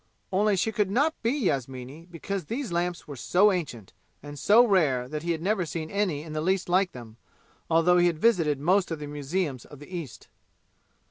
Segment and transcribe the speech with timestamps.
[0.33, 3.93] Only she could not be Yasmini because these lamps were so ancient
[4.23, 7.17] and so rare that he had never seen any in the least like them,
[7.69, 10.27] although he had visited most of the museums of the East.